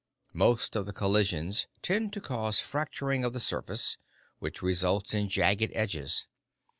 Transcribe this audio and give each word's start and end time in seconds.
Most 0.33 0.75
of 0.75 0.87
the 0.87 0.93
collisions 0.93 1.67
tend 1.83 2.11
to 2.13 2.19
cause 2.21 2.59
fracturing 2.59 3.23
of 3.23 3.33
the 3.33 3.39
surface, 3.39 3.99
which 4.39 4.63
results 4.63 5.13
in 5.13 5.29
jagged 5.29 5.71
edges. 5.75 6.25